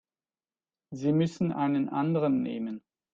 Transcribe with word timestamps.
Sie 0.89 1.13
müssen 1.13 1.51
einen 1.51 1.87
anderen 1.89 2.41
nehmen. 2.41 2.81